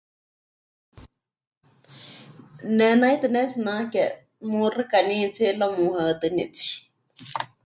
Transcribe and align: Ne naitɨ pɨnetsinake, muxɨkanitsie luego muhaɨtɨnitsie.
Ne 2.77 2.85
naitɨ 2.99 3.21
pɨnetsinake, 3.21 4.03
muxɨkanitsie 4.49 5.49
luego 5.59 5.77
muhaɨtɨnitsie. 5.85 6.71